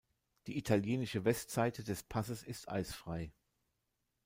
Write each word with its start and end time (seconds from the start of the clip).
Die 0.47 0.57
italienische 0.57 1.25
Westseite 1.25 1.83
des 1.83 2.01
Passes 2.01 2.41
ist 2.41 2.67
eisfrei. 2.69 3.31